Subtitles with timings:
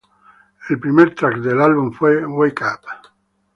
[0.67, 2.79] El primer track del álbum fue "Wake Up!